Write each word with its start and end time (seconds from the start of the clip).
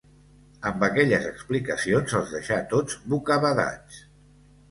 Amb 0.69 0.85
aquelles 0.87 1.27
explicacions 1.31 2.17
els 2.19 2.33
deixà 2.37 2.59
tots 2.73 2.97
bocabadats. 3.15 4.01